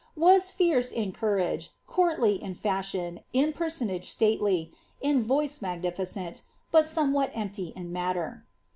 ^was 0.17 0.51
fierce 0.51 0.91
in 0.91 1.11
courage, 1.11 1.69
courtly 1.85 2.41
in 2.41 2.55
feshion, 2.55 3.21
in 3.33 3.53
onage 3.53 4.05
stately, 4.05 4.71
in 4.99 5.21
voice 5.21 5.61
magnificent, 5.61 6.41
but 6.71 6.87
somewhat 6.87 7.29
empty 7.35 7.71
in 7.75 7.93
matter. 7.93 8.43